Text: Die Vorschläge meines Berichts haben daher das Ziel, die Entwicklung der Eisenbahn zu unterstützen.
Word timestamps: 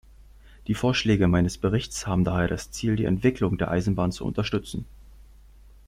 Die 0.65 0.73
Vorschläge 0.73 1.27
meines 1.27 1.59
Berichts 1.59 2.07
haben 2.07 2.23
daher 2.23 2.47
das 2.47 2.71
Ziel, 2.71 2.95
die 2.95 3.05
Entwicklung 3.05 3.59
der 3.59 3.69
Eisenbahn 3.69 4.11
zu 4.11 4.25
unterstützen. 4.25 4.85